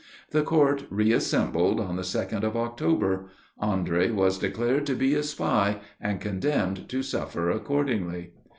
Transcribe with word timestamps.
The 0.31 0.41
court 0.41 0.85
reassembled 0.89 1.79
on 1.79 1.95
the 1.95 2.03
second 2.03 2.43
of 2.43 2.57
October. 2.57 3.29
Andre 3.59 4.09
was 4.09 4.39
declared 4.39 4.87
to 4.87 4.95
be 4.95 5.13
a 5.13 5.21
spy, 5.21 5.79
and 5.99 6.19
condemned 6.19 6.89
to 6.89 7.03
suffer 7.03 7.51
accordingly. 7.51 8.31